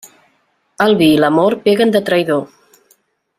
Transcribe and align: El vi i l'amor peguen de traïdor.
El 0.85 0.93
vi 1.01 1.09
i 1.17 1.19
l'amor 1.25 1.57
peguen 1.67 1.93
de 1.97 2.03
traïdor. 2.09 2.43